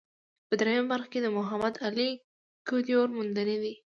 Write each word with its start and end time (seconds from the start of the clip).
په 0.47 0.53
درېیمه 0.59 0.87
برخه 0.91 1.09
کې 1.13 1.19
د 1.21 1.27
محمد 1.37 1.73
علي 1.85 2.09
کدیور 2.67 3.07
موندنې 3.15 3.57
دي. 3.63 3.73